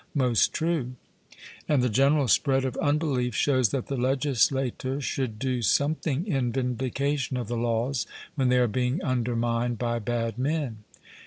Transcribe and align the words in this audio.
Most 0.15 0.51
true. 0.51 0.93
And 1.69 1.83
the 1.83 1.87
general 1.87 2.27
spread 2.27 2.65
of 2.65 2.75
unbelief 2.77 3.35
shows 3.35 3.69
that 3.69 3.85
the 3.85 3.97
legislator 3.97 4.99
should 4.99 5.37
do 5.37 5.61
something 5.61 6.25
in 6.25 6.51
vindication 6.51 7.37
of 7.37 7.47
the 7.47 7.55
laws, 7.55 8.07
when 8.33 8.49
they 8.49 8.57
are 8.57 8.67
being 8.67 9.03
undermined 9.03 9.77
by 9.77 9.99
bad 9.99 10.39
men. 10.39 10.79